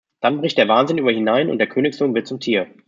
Dann 0.19 0.39
bricht 0.39 0.57
der 0.57 0.67
Wahnsinn 0.67 0.97
über 0.97 1.11
ihn 1.11 1.27
herein 1.27 1.51
und 1.51 1.59
der 1.59 1.69
Königssohn 1.69 2.15
wird 2.15 2.25
zum 2.25 2.39
Tier. 2.39 2.65